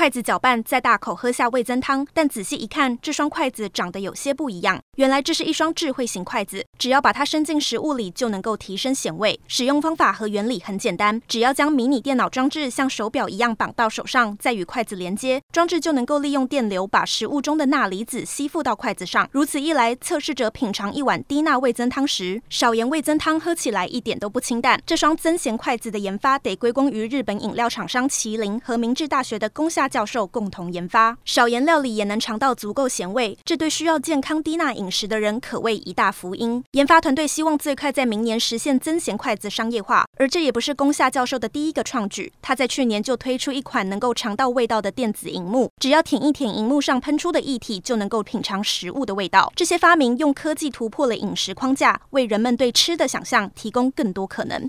[0.00, 4.80] 筷子搅拌，再大口喝下味增汤，但仔细一看，这双筷子长得有些不一样。
[4.96, 9.38] 原来这是一双智慧型筷子，只要把它伸进食物里，就能够提升咸味。
[9.46, 19.28] 使用方法和原理很简单，只要将迷你电脑装置像手表一样绑到手上，再与筷子连接，装置就能够利用电流把食物中的钠离子吸附到筷子上。
[19.30, 24.80] 如此一来，测试者品尝一碗低钠味增汤时，少盐味增汤喝起来一点都不清淡。
[24.86, 31.18] 这双增咸筷子的研发得归功于日本饮料厂商麒麟和明治大学的宫下教授共同研发。
[31.26, 36.64] 少盐料理也能尝到足够咸味，这对需要健康低钠饮食的人可谓一大福音。
[36.72, 42.32] 研发团队希望最快在明年实现增咸筷子商业化，而这也不是宫下教授的第一个创举。
[42.40, 49.52] 他在去年就推出一款能够尝到味道的电子荧幕，只要舔一舔荧幕上喷出的液体，就能够品尝食物的味道。
[49.56, 54.68] 这些发明用科技突破了饮食框架，为人们对吃的想象提供更多可能。